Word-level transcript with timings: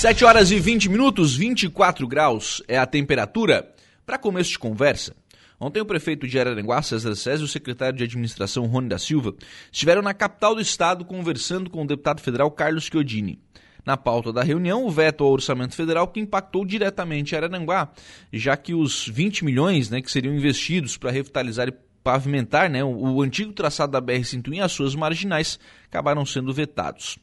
7 0.00 0.24
horas 0.24 0.50
e 0.50 0.58
20 0.58 0.88
minutos, 0.88 1.36
24 1.36 2.08
graus 2.08 2.62
é 2.66 2.78
a 2.78 2.86
temperatura. 2.86 3.70
Para 4.06 4.16
começo 4.16 4.52
de 4.52 4.58
conversa, 4.58 5.14
ontem 5.60 5.82
o 5.82 5.84
prefeito 5.84 6.26
de 6.26 6.40
Araranguá, 6.40 6.80
César 6.80 7.14
César, 7.14 7.42
e 7.42 7.44
o 7.44 7.48
secretário 7.48 7.98
de 7.98 8.04
administração, 8.04 8.64
Rony 8.64 8.88
da 8.88 8.98
Silva, 8.98 9.34
estiveram 9.70 10.00
na 10.00 10.14
capital 10.14 10.54
do 10.54 10.60
estado 10.62 11.04
conversando 11.04 11.68
com 11.68 11.82
o 11.82 11.86
deputado 11.86 12.22
federal 12.22 12.50
Carlos 12.50 12.84
Chiodini. 12.84 13.38
Na 13.84 13.94
pauta 13.94 14.32
da 14.32 14.42
reunião, 14.42 14.86
o 14.86 14.90
veto 14.90 15.22
ao 15.22 15.32
orçamento 15.32 15.74
federal 15.74 16.08
que 16.08 16.18
impactou 16.18 16.64
diretamente 16.64 17.36
Araranguá, 17.36 17.92
já 18.32 18.56
que 18.56 18.72
os 18.72 19.06
20 19.06 19.44
milhões 19.44 19.90
né, 19.90 20.00
que 20.00 20.10
seriam 20.10 20.34
investidos 20.34 20.96
para 20.96 21.10
revitalizar 21.10 21.68
e 21.68 21.74
pavimentar 22.02 22.70
né, 22.70 22.82
o, 22.82 22.88
o 22.88 23.20
antigo 23.20 23.52
traçado 23.52 23.92
da 23.92 24.00
BR-101 24.00 24.54
e 24.54 24.60
as 24.62 24.72
suas 24.72 24.94
marginais 24.94 25.60
acabaram 25.84 26.24
sendo 26.24 26.54
vetados. 26.54 27.18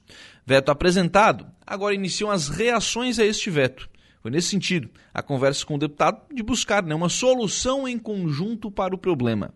Veto 0.46 0.70
apresentado, 0.70 1.57
agora 1.68 1.94
iniciam 1.94 2.32
as 2.32 2.48
reações 2.48 3.20
a 3.20 3.26
este 3.26 3.50
veto. 3.50 3.90
Foi 4.22 4.32
nesse 4.32 4.48
sentido 4.48 4.90
a 5.14 5.22
conversa 5.22 5.66
com 5.66 5.76
o 5.76 5.78
deputado 5.78 6.22
de 6.34 6.42
buscar 6.42 6.82
né, 6.84 6.96
uma 6.96 7.10
solução 7.10 7.88
em 7.88 8.00
conjunto 8.00 8.72
para 8.72 8.96
o 8.96 8.98
problema. 8.98 9.54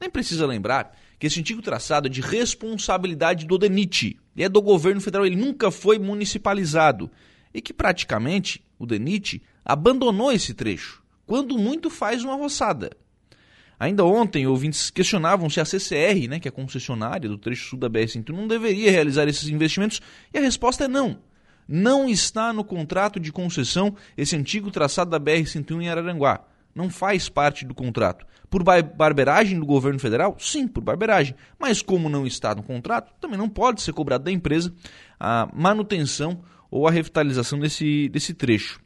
Nem 0.00 0.10
precisa 0.10 0.46
lembrar 0.46 0.96
que 1.18 1.26
esse 1.26 1.38
antigo 1.38 1.62
traçado 1.62 2.08
é 2.08 2.10
de 2.10 2.20
responsabilidade 2.20 3.46
do 3.46 3.58
DENIT 3.58 4.18
e 4.34 4.42
é 4.42 4.48
do 4.48 4.60
governo 4.60 5.00
federal, 5.00 5.26
ele 5.26 5.36
nunca 5.36 5.70
foi 5.70 5.98
municipalizado 5.98 7.10
e 7.52 7.60
que 7.60 7.72
praticamente 7.72 8.64
o 8.78 8.86
DENIT 8.86 9.40
abandonou 9.64 10.32
esse 10.32 10.52
trecho, 10.52 11.02
quando 11.24 11.56
muito 11.56 11.88
faz 11.88 12.24
uma 12.24 12.34
roçada. 12.34 12.90
Ainda 13.78 14.04
ontem, 14.04 14.46
ouvintes 14.46 14.90
questionavam 14.90 15.48
se 15.50 15.60
a 15.60 15.64
CCR, 15.64 16.28
né, 16.28 16.40
que 16.40 16.48
é 16.48 16.50
a 16.50 16.52
concessionária 16.52 17.28
do 17.28 17.38
trecho 17.38 17.68
sul 17.68 17.78
da 17.78 17.88
BR-101, 17.88 18.30
não 18.30 18.46
deveria 18.46 18.90
realizar 18.90 19.28
esses 19.28 19.48
investimentos, 19.48 20.00
e 20.32 20.38
a 20.38 20.40
resposta 20.40 20.84
é 20.84 20.88
não. 20.88 21.18
Não 21.66 22.08
está 22.08 22.52
no 22.52 22.64
contrato 22.64 23.18
de 23.18 23.32
concessão 23.32 23.96
esse 24.16 24.36
antigo 24.36 24.70
traçado 24.70 25.10
da 25.10 25.20
BR-101 25.20 25.82
em 25.82 25.88
Araranguá. 25.88 26.44
Não 26.74 26.90
faz 26.90 27.28
parte 27.28 27.64
do 27.64 27.74
contrato. 27.74 28.26
Por 28.50 28.62
barberagem 28.62 29.58
do 29.58 29.66
governo 29.66 29.98
federal? 29.98 30.36
Sim, 30.38 30.68
por 30.68 30.82
barberagem. 30.82 31.34
Mas 31.58 31.82
como 31.82 32.08
não 32.08 32.26
está 32.26 32.54
no 32.54 32.62
contrato, 32.62 33.12
também 33.20 33.38
não 33.38 33.48
pode 33.48 33.82
ser 33.82 33.92
cobrado 33.92 34.24
da 34.24 34.30
empresa 34.30 34.74
a 35.18 35.48
manutenção 35.54 36.42
ou 36.70 36.86
a 36.86 36.90
revitalização 36.90 37.58
desse, 37.58 38.08
desse 38.08 38.34
trecho. 38.34 38.80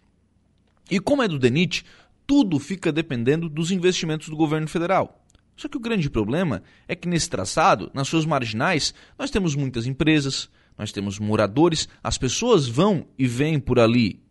E 0.90 1.00
como 1.00 1.22
é 1.22 1.28
do 1.28 1.38
DENIT, 1.38 1.84
tudo 2.26 2.58
fica 2.58 2.92
dependendo 2.92 3.48
dos 3.48 3.70
investimentos 3.70 4.28
do 4.28 4.36
governo 4.36 4.68
federal. 4.68 5.24
Só 5.56 5.68
que 5.68 5.76
o 5.76 5.80
grande 5.80 6.08
problema 6.08 6.62
é 6.86 6.94
que 6.94 7.08
nesse 7.08 7.28
traçado, 7.28 7.90
nas 7.92 8.06
suas 8.06 8.24
marginais, 8.24 8.94
nós 9.18 9.30
temos 9.30 9.56
muitas 9.56 9.86
empresas, 9.86 10.48
nós 10.78 10.92
temos 10.92 11.18
moradores, 11.18 11.88
as 12.02 12.16
pessoas 12.16 12.68
vão 12.68 13.06
e 13.18 13.26
vêm 13.26 13.58
por 13.58 13.80
ali. 13.80 14.22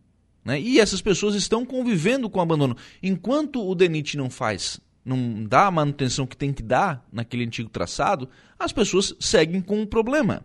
Né? 0.44 0.60
E 0.60 0.80
essas 0.80 1.02
pessoas 1.02 1.34
estão 1.34 1.64
convivendo 1.66 2.30
com 2.30 2.38
o 2.38 2.42
abandono. 2.42 2.76
Enquanto 3.02 3.62
o 3.62 3.74
DENIT 3.74 4.16
não 4.16 4.30
faz, 4.30 4.80
não 5.04 5.44
dá 5.44 5.66
a 5.66 5.70
manutenção 5.70 6.26
que 6.26 6.36
tem 6.36 6.52
que 6.52 6.62
dar 6.62 7.06
naquele 7.12 7.44
antigo 7.44 7.68
traçado, 7.68 8.28
as 8.58 8.72
pessoas 8.72 9.14
seguem 9.20 9.60
com 9.60 9.82
o 9.82 9.86
problema. 9.86 10.44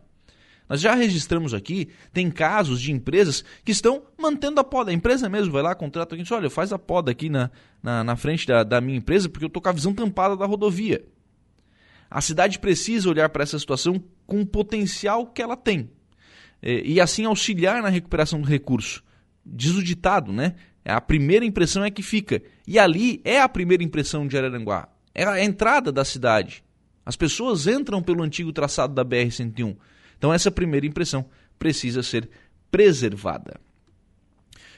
Nós 0.68 0.82
já 0.82 0.94
registramos 0.96 1.54
aqui, 1.54 1.90
tem 2.12 2.32
casos 2.32 2.82
de 2.82 2.92
empresas 2.92 3.44
que 3.64 3.72
estão 3.72 4.04
mantendo 4.18 4.60
a 4.60 4.64
poda. 4.64 4.92
A 4.92 4.94
empresa 4.94 5.30
mesmo 5.30 5.52
vai 5.52 5.62
lá, 5.62 5.76
contrata 5.76 6.16
e 6.16 6.22
diz, 6.22 6.32
olha, 6.32 6.50
faz 6.50 6.74
a 6.74 6.80
poda 6.80 7.12
aqui 7.12 7.30
na, 7.30 7.52
na, 7.82 8.04
na 8.04 8.16
frente 8.16 8.48
da, 8.48 8.64
da 8.64 8.82
minha 8.82 8.98
empresa 8.98 9.30
porque 9.30 9.46
eu 9.46 9.48
estou 9.48 9.62
com 9.62 9.70
a 9.70 9.74
visão 9.74 9.94
tampada 9.94 10.36
da 10.36 10.46
rodovia. 10.46 11.06
A 12.14 12.22
cidade 12.22 12.60
precisa 12.60 13.10
olhar 13.10 13.28
para 13.30 13.42
essa 13.42 13.58
situação 13.58 14.00
com 14.28 14.40
o 14.42 14.46
potencial 14.46 15.26
que 15.26 15.42
ela 15.42 15.58
tem. 15.58 15.90
E, 16.62 16.94
e 16.94 17.02
assim 17.02 17.26
auxiliar 17.26 17.82
na 17.82 17.90
recuperação 17.90 18.40
do 18.40 18.48
recurso. 18.48 19.04
Diz 19.44 19.72
o 19.72 19.84
ditado, 19.84 20.32
né? 20.32 20.54
A 20.86 21.02
primeira 21.02 21.44
impressão 21.44 21.84
é 21.84 21.90
que 21.90 22.04
fica. 22.04 22.40
E 22.68 22.78
ali 22.78 23.20
é 23.26 23.42
a 23.42 23.50
primeira 23.50 23.84
impressão 23.84 24.28
de 24.28 24.38
Araranguá. 24.38 24.90
É 25.12 25.26
a 25.26 25.44
entrada 25.44 25.92
da 25.92 26.06
cidade. 26.06 26.64
As 27.04 27.16
pessoas 27.16 27.66
entram 27.66 28.00
pelo 28.00 28.22
antigo 28.22 28.54
traçado 28.54 28.94
da 28.94 29.04
BR-101. 29.04 29.76
Então, 30.16 30.32
essa 30.32 30.52
primeira 30.52 30.86
impressão 30.86 31.26
precisa 31.58 32.04
ser 32.04 32.30
preservada. 32.70 33.60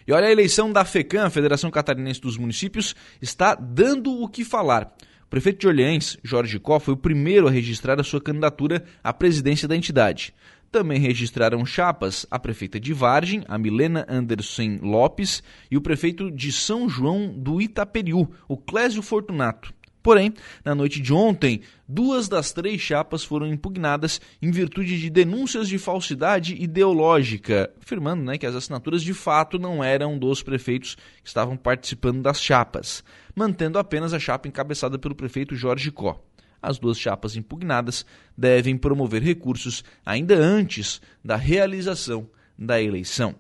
E 0.07 0.13
olha, 0.13 0.27
a 0.27 0.31
eleição 0.31 0.71
da 0.71 0.85
FECAM, 0.85 1.29
Federação 1.29 1.69
Catarinense 1.69 2.21
dos 2.21 2.37
Municípios, 2.37 2.95
está 3.21 3.55
dando 3.55 4.21
o 4.21 4.29
que 4.29 4.45
falar. 4.45 4.95
Prefeito 5.35 5.59
de 5.59 5.67
Orleans, 5.67 6.17
Jorge 6.23 6.57
Có, 6.57 6.79
foi 6.79 6.93
o 6.93 6.97
primeiro 6.97 7.45
a 7.45 7.51
registrar 7.51 7.99
a 7.99 8.05
sua 8.05 8.21
candidatura 8.21 8.85
à 9.03 9.11
presidência 9.11 9.67
da 9.67 9.75
entidade. 9.75 10.33
Também 10.71 10.97
registraram 10.97 11.65
chapas 11.65 12.25
a 12.31 12.39
prefeita 12.39 12.79
de 12.79 12.93
Vargem, 12.93 13.43
a 13.45 13.57
Milena 13.57 14.05
Anderson 14.07 14.79
Lopes, 14.81 15.43
e 15.69 15.75
o 15.75 15.81
prefeito 15.81 16.31
de 16.31 16.53
São 16.53 16.87
João 16.87 17.33
do 17.37 17.61
Itaperiú, 17.61 18.31
o 18.47 18.55
Clésio 18.55 19.01
Fortunato. 19.01 19.73
Porém, 20.05 20.35
na 20.63 20.75
noite 20.75 21.01
de 21.01 21.11
ontem, 21.11 21.61
duas 21.87 22.29
das 22.29 22.51
três 22.51 22.79
chapas 22.79 23.23
foram 23.23 23.47
impugnadas 23.47 24.21
em 24.39 24.51
virtude 24.51 24.99
de 24.99 25.09
denúncias 25.09 25.67
de 25.67 25.79
falsidade 25.79 26.53
ideológica, 26.53 27.73
afirmando 27.81 28.21
né, 28.23 28.37
que 28.37 28.45
as 28.45 28.53
assinaturas 28.53 29.01
de 29.01 29.15
fato 29.15 29.57
não 29.57 29.83
eram 29.83 30.15
dos 30.15 30.43
prefeitos 30.43 30.93
que 31.23 31.27
estavam 31.27 31.57
participando 31.57 32.21
das 32.21 32.39
chapas, 32.39 33.03
mantendo 33.35 33.79
apenas 33.79 34.13
a 34.13 34.19
chapa 34.19 34.47
encabeçada 34.47 34.99
pelo 34.99 35.15
prefeito 35.15 35.55
Jorge 35.55 35.89
Có. 35.89 36.23
As 36.61 36.77
duas 36.77 36.99
chapas 36.99 37.35
impugnadas 37.35 38.05
devem 38.37 38.77
promover 38.77 39.23
recursos 39.23 39.83
ainda 40.05 40.37
antes 40.37 41.01
da 41.23 41.35
realização 41.35 42.29
da 42.55 42.79
eleição. 42.79 43.33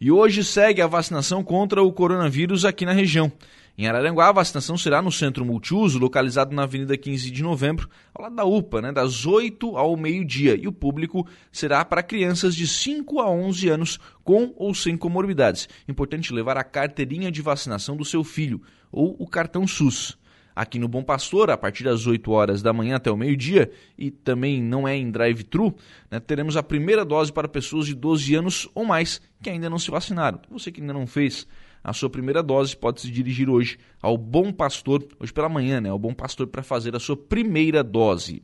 E 0.00 0.12
hoje 0.12 0.44
segue 0.44 0.80
a 0.80 0.86
vacinação 0.86 1.42
contra 1.42 1.82
o 1.82 1.92
coronavírus 1.92 2.64
aqui 2.64 2.86
na 2.86 2.92
região. 2.92 3.30
Em 3.78 3.86
Araranguá, 3.86 4.28
a 4.28 4.32
vacinação 4.32 4.76
será 4.76 5.00
no 5.00 5.10
centro 5.10 5.44
multiuso, 5.44 5.98
localizado 5.98 6.54
na 6.54 6.64
Avenida 6.64 6.96
15 6.96 7.30
de 7.30 7.42
Novembro, 7.42 7.88
ao 8.14 8.24
lado 8.24 8.36
da 8.36 8.44
UPA, 8.44 8.82
né, 8.82 8.92
das 8.92 9.24
8 9.24 9.76
ao 9.76 9.96
meio-dia. 9.96 10.54
E 10.54 10.68
o 10.68 10.72
público 10.72 11.26
será 11.50 11.84
para 11.84 12.02
crianças 12.02 12.54
de 12.54 12.66
5 12.66 13.20
a 13.20 13.30
11 13.30 13.68
anos 13.68 13.98
com 14.22 14.52
ou 14.56 14.74
sem 14.74 14.96
comorbidades. 14.96 15.68
Importante 15.88 16.32
levar 16.32 16.56
a 16.58 16.64
carteirinha 16.64 17.30
de 17.30 17.40
vacinação 17.40 17.96
do 17.96 18.04
seu 18.04 18.22
filho 18.22 18.60
ou 18.92 19.16
o 19.18 19.26
cartão 19.26 19.66
SUS. 19.66 20.18
Aqui 20.54 20.78
no 20.78 20.88
Bom 20.88 21.02
Pastor, 21.02 21.48
a 21.50 21.56
partir 21.56 21.84
das 21.84 22.06
8 22.06 22.30
horas 22.30 22.60
da 22.60 22.72
manhã 22.72 22.96
até 22.96 23.10
o 23.10 23.16
meio-dia, 23.16 23.70
e 23.96 24.10
também 24.10 24.60
não 24.62 24.86
é 24.86 24.94
em 24.96 25.10
drive-thru, 25.10 25.74
né, 26.10 26.20
teremos 26.20 26.56
a 26.56 26.62
primeira 26.62 27.04
dose 27.04 27.32
para 27.32 27.48
pessoas 27.48 27.86
de 27.86 27.94
12 27.94 28.34
anos 28.34 28.68
ou 28.74 28.84
mais 28.84 29.22
que 29.40 29.48
ainda 29.48 29.70
não 29.70 29.78
se 29.78 29.90
vacinaram. 29.90 30.40
Você 30.50 30.70
que 30.70 30.80
ainda 30.80 30.92
não 30.92 31.06
fez 31.06 31.46
a 31.82 31.92
sua 31.92 32.10
primeira 32.10 32.42
dose, 32.42 32.76
pode 32.76 33.00
se 33.00 33.10
dirigir 33.10 33.48
hoje 33.48 33.78
ao 34.02 34.16
Bom 34.16 34.52
Pastor, 34.52 35.06
hoje 35.18 35.32
pela 35.32 35.48
manhã, 35.48 35.80
né, 35.80 35.88
ao 35.88 35.98
Bom 35.98 36.14
Pastor 36.14 36.46
para 36.46 36.62
fazer 36.62 36.94
a 36.94 37.00
sua 37.00 37.16
primeira 37.16 37.82
dose. 37.82 38.42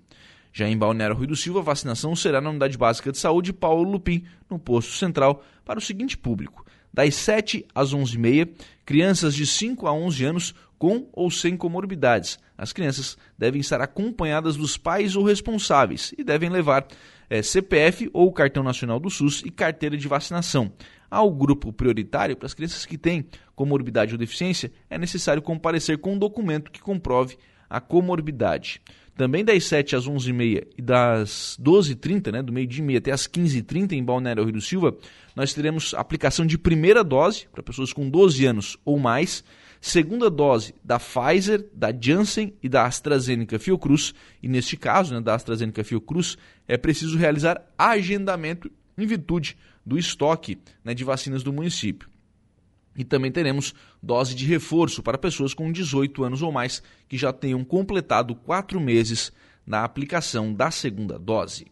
Já 0.53 0.67
em 0.67 0.77
Balneário 0.77 1.15
Rui 1.15 1.27
do 1.27 1.37
Silva, 1.37 1.61
a 1.61 1.63
vacinação 1.63 2.17
será 2.17 2.41
na 2.41 2.49
Unidade 2.49 2.79
Básica 2.79 3.13
de 3.13 3.19
Saúde 3.19 3.53
Paulo 3.53 3.91
Lupim, 3.91 4.25
no 4.49 4.59
posto 4.59 4.93
central, 4.93 5.45
para 5.65 5.79
o 5.79 5.83
seguinte 5.83 6.17
público: 6.17 6.65
das 6.93 7.15
7 7.15 7.67
às 7.75 7.93
11h30, 7.93 8.49
crianças 8.85 9.35
de 9.35 9.47
5 9.47 9.87
a 9.87 9.93
11 9.93 10.25
anos 10.25 10.55
com 10.79 11.09
ou 11.13 11.31
sem 11.31 11.57
comorbidades. 11.57 12.39
As 12.57 12.73
crianças 12.73 13.17
devem 13.39 13.61
estar 13.61 13.81
acompanhadas 13.81 14.57
dos 14.57 14.77
pais 14.77 15.17
ou 15.17 15.25
responsáveis 15.25 16.15
e 16.17 16.25
devem 16.25 16.49
levar 16.49 16.87
é, 17.29 17.39
eh, 17.39 17.43
CPF 17.43 18.09
ou 18.13 18.33
cartão 18.33 18.63
nacional 18.63 18.99
do 18.99 19.11
SUS 19.11 19.43
e 19.45 19.51
carteira 19.51 19.97
de 19.97 20.09
vacinação. 20.09 20.73
Ao 21.11 21.31
grupo 21.31 21.73
prioritário, 21.73 22.37
para 22.37 22.47
as 22.47 22.55
crianças 22.55 22.85
que 22.85 22.99
têm 22.99 23.27
comorbidade 23.55 24.13
ou 24.13 24.19
deficiência, 24.19 24.73
é 24.91 24.99
necessário 24.99 25.43
comparecer 25.43 25.99
com 25.99 26.15
um 26.15 26.19
documento 26.19 26.71
que 26.71 26.81
comprove 26.81 27.37
a 27.69 27.81
comorbidade. 27.81 28.81
Também 29.17 29.43
das 29.43 29.65
7 29.65 29.97
às 29.97 30.07
11h30 30.07 30.67
e 30.77 30.83
das 30.83 31.57
12h30, 31.61 32.33
né, 32.33 32.43
do 32.43 32.53
meio-dia 32.53 32.83
e 32.83 32.87
meia 32.87 32.99
até 32.99 33.13
as 33.13 33.27
15h30 33.27 33.93
em 33.93 34.05
Balneário 34.05 34.45
Rio 34.45 34.53
do 34.53 34.61
Silva, 34.61 34.95
nós 35.35 35.55
teremos 35.55 35.95
aplicação 35.95 36.45
de 36.45 36.59
primeira 36.59 37.03
dose 37.03 37.49
para 37.51 37.63
pessoas 37.63 37.95
com 37.95 38.09
12 38.11 38.45
anos 38.45 38.77
ou 38.85 38.99
mais, 38.99 39.43
segunda 39.81 40.31
dose 40.31 40.75
da 40.83 40.99
Pfizer, 40.99 41.69
da 41.73 41.93
Janssen 41.93 42.55
e 42.63 42.69
da 42.69 42.85
AstraZeneca 42.85 43.59
Fiocruz. 43.59 44.15
E 44.43 44.49
neste 44.49 44.77
caso, 44.77 45.15
né, 45.15 45.21
da 45.21 45.35
AstraZeneca 45.35 45.85
Fiocruz, 45.85 46.37
é 46.67 46.77
preciso 46.77 47.17
realizar 47.17 47.63
agendamento 47.79 48.71
em 48.97 49.07
virtude 49.07 49.57
do 49.85 49.99
estoque 49.99 50.59
né, 50.85 50.95
de 50.95 51.05
vacinas 51.05 51.43
do 51.43 51.53
município. 51.53 52.09
E 52.97 53.05
também 53.05 53.31
teremos 53.31 53.75
dose 54.03 54.35
de 54.35 54.47
reforço 54.47 55.03
para 55.03 55.19
pessoas 55.19 55.53
com 55.53 55.71
18 55.71 56.25
anos 56.25 56.43
ou 56.43 56.51
mais 56.51 56.83
que 57.09 57.19
já 57.19 57.33
tenham 57.33 57.63
completado 57.63 58.35
quatro 58.35 58.81
meses 58.81 59.33
na 59.67 59.85
aplicação 59.85 60.53
da 60.53 60.71
segunda 60.71 61.19
dose. 61.19 61.67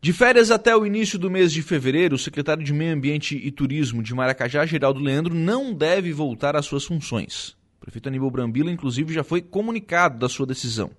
De 0.00 0.12
férias 0.12 0.50
até 0.50 0.76
o 0.76 0.86
início 0.86 1.18
do 1.18 1.30
mês 1.30 1.52
de 1.52 1.62
fevereiro, 1.62 2.14
o 2.14 2.18
secretário 2.18 2.62
de 2.62 2.72
Meio 2.72 2.94
Ambiente 2.94 3.36
e 3.36 3.50
Turismo 3.50 4.02
de 4.02 4.14
Maracajá, 4.14 4.64
Geraldo 4.64 5.00
Leandro, 5.00 5.34
não 5.34 5.74
deve 5.74 6.12
voltar 6.12 6.54
às 6.54 6.66
suas 6.66 6.84
funções. 6.84 7.56
O 7.78 7.80
prefeito 7.80 8.08
Aníbal 8.08 8.30
Brambila, 8.30 8.70
inclusive, 8.70 9.12
já 9.12 9.24
foi 9.24 9.40
comunicado 9.40 10.18
da 10.18 10.28
sua 10.28 10.46
decisão. 10.46 10.90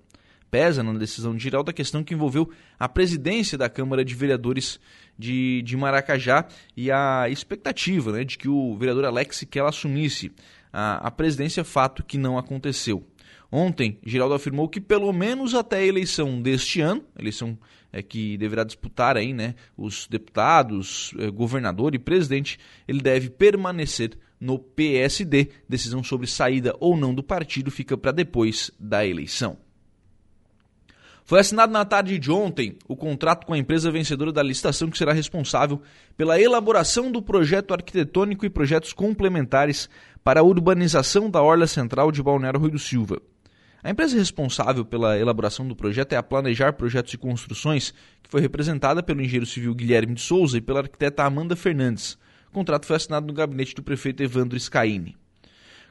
Pesa 0.50 0.82
na 0.82 0.92
decisão 0.94 1.36
de 1.36 1.42
Giraldo 1.42 1.70
a 1.70 1.74
questão 1.74 2.02
que 2.02 2.14
envolveu 2.14 2.50
a 2.78 2.88
presidência 2.88 3.56
da 3.56 3.68
Câmara 3.68 4.04
de 4.04 4.14
Vereadores 4.14 4.80
de, 5.18 5.62
de 5.62 5.76
Maracajá 5.76 6.46
e 6.76 6.90
a 6.90 7.28
expectativa 7.28 8.12
né, 8.12 8.24
de 8.24 8.36
que 8.36 8.48
o 8.48 8.76
vereador 8.76 9.04
Alex 9.04 9.44
que 9.48 9.58
assumisse 9.58 10.32
a, 10.72 11.06
a 11.06 11.10
presidência, 11.10 11.64
fato 11.64 12.02
que 12.02 12.16
não 12.16 12.38
aconteceu. 12.38 13.04
Ontem, 13.50 13.98
Giraldo 14.04 14.34
afirmou 14.34 14.68
que 14.68 14.80
pelo 14.80 15.10
menos 15.12 15.54
até 15.54 15.78
a 15.78 15.86
eleição 15.86 16.40
deste 16.40 16.82
ano, 16.82 17.02
eleição 17.18 17.58
é, 17.90 18.02
que 18.02 18.36
deverá 18.36 18.62
disputar 18.62 19.16
aí, 19.16 19.32
né, 19.32 19.54
os 19.76 20.06
deputados, 20.06 21.14
é, 21.18 21.30
governador 21.30 21.94
e 21.94 21.98
presidente, 21.98 22.58
ele 22.86 23.00
deve 23.00 23.30
permanecer 23.30 24.18
no 24.38 24.58
PSD. 24.58 25.48
Decisão 25.68 26.02
sobre 26.04 26.26
saída 26.26 26.74
ou 26.78 26.96
não 26.96 27.14
do 27.14 27.22
partido 27.22 27.70
fica 27.70 27.96
para 27.96 28.12
depois 28.12 28.70
da 28.78 29.06
eleição. 29.06 29.56
Foi 31.24 31.40
assinado 31.40 31.70
na 31.70 31.84
tarde 31.84 32.18
de 32.18 32.30
ontem 32.30 32.78
o 32.88 32.96
contrato 32.96 33.46
com 33.46 33.52
a 33.52 33.58
empresa 33.58 33.90
vencedora 33.90 34.32
da 34.32 34.42
licitação 34.42 34.88
que 34.88 34.96
será 34.96 35.12
responsável 35.12 35.82
pela 36.16 36.40
elaboração 36.40 37.12
do 37.12 37.20
projeto 37.20 37.74
arquitetônico 37.74 38.46
e 38.46 38.50
projetos 38.50 38.94
complementares 38.94 39.90
para 40.24 40.40
a 40.40 40.42
urbanização 40.42 41.30
da 41.30 41.42
Orla 41.42 41.66
Central 41.66 42.10
de 42.10 42.22
Balneário 42.22 42.58
Rui 42.58 42.70
do 42.70 42.78
Silva. 42.78 43.20
A 43.80 43.90
empresa 43.90 44.16
responsável 44.16 44.84
pela 44.84 45.16
elaboração 45.16 45.66
do 45.66 45.76
projeto 45.76 46.12
é 46.12 46.16
a 46.16 46.22
Planejar 46.22 46.72
Projetos 46.72 47.14
e 47.14 47.16
Construções, 47.16 47.94
que 48.20 48.28
foi 48.28 48.40
representada 48.40 49.04
pelo 49.04 49.20
engenheiro 49.20 49.46
civil 49.46 49.72
Guilherme 49.72 50.14
de 50.14 50.20
Souza 50.20 50.58
e 50.58 50.60
pela 50.60 50.80
arquiteta 50.80 51.22
Amanda 51.22 51.54
Fernandes. 51.54 52.18
O 52.48 52.52
contrato 52.52 52.86
foi 52.86 52.96
assinado 52.96 53.28
no 53.28 53.32
gabinete 53.32 53.76
do 53.76 53.82
prefeito 53.82 54.20
Evandro 54.20 54.58
Scaini. 54.58 55.16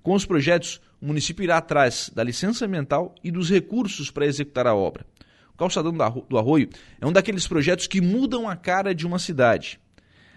Com 0.04 0.14
os 0.14 0.26
projetos, 0.26 0.82
o 1.02 1.06
município 1.06 1.44
irá 1.44 1.58
atrás 1.58 2.12
da 2.14 2.26
licença 2.26 2.66
ambiental 2.66 3.16
e 3.24 3.32
dos 3.32 3.50
recursos 3.50 4.12
para 4.12 4.26
executar 4.26 4.68
a 4.68 4.76
obra. 4.76 5.06
O 5.54 5.58
calçadão 5.58 5.94
do 5.94 6.38
Arroio 6.38 6.70
é 7.00 7.08
um 7.08 7.14
daqueles 7.14 7.48
projetos 7.48 7.88
que 7.88 8.02
mudam 8.02 8.50
a 8.50 8.56
cara 8.58 8.94
de 8.94 9.08
uma 9.08 9.18
cidade. 9.18 9.80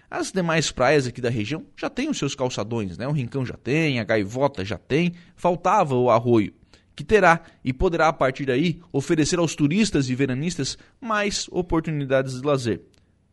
As 0.09 0.31
demais 0.31 0.71
praias 0.71 1.05
aqui 1.05 1.19
da 1.19 1.29
região 1.29 1.65
já 1.75 1.89
têm 1.89 2.09
os 2.09 2.17
seus 2.17 2.33
calçadões, 2.33 2.97
né? 2.97 3.07
O 3.07 3.11
Rincão 3.11 3.45
já 3.45 3.55
tem, 3.55 3.99
a 3.99 4.05
Gaivota 4.05 4.63
já 4.63 4.77
tem, 4.77 5.13
faltava 5.35 5.95
o 5.95 6.09
Arroio, 6.09 6.53
que 6.95 7.03
terá 7.03 7.41
e 7.63 7.73
poderá 7.73 8.07
a 8.07 8.13
partir 8.13 8.45
daí 8.45 8.81
oferecer 8.91 9.39
aos 9.39 9.55
turistas 9.55 10.09
e 10.09 10.15
veranistas 10.15 10.77
mais 10.99 11.47
oportunidades 11.51 12.39
de 12.39 12.45
lazer. 12.45 12.81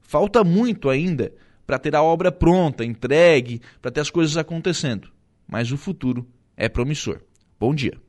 Falta 0.01 0.43
muito 0.43 0.89
ainda 0.89 1.33
para 1.67 1.79
ter 1.79 1.95
a 1.95 2.03
obra 2.03 2.33
pronta, 2.33 2.85
entregue, 2.85 3.61
para 3.83 3.91
ter 3.91 4.01
as 4.01 4.11
coisas 4.11 4.37
acontecendo, 4.37 5.11
mas 5.47 5.71
o 5.71 5.77
futuro 5.77 6.27
é 6.57 6.69
promissor. 6.69 7.21
Bom 7.61 7.75
dia. 7.75 8.08